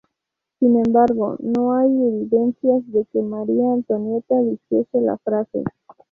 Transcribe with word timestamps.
Sin 0.57 0.77
embargo, 0.83 1.37
no 1.41 1.75
hay 1.75 1.91
evidencias 1.91 2.81
de 2.91 3.05
que 3.13 3.21
María 3.21 3.71
Antonieta 3.71 4.35
dijese 4.39 4.87
tal 4.91 5.19
frase. 5.23 5.63